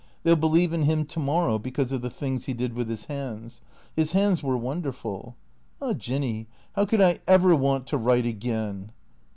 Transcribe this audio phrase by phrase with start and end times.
[0.23, 3.05] They '11 believe in him to morrow, because of the things he did with his
[3.05, 3.61] hands.
[3.95, 5.35] His hands were wonderful.
[5.79, 8.93] Ah, Jinny, how could I ever want to write again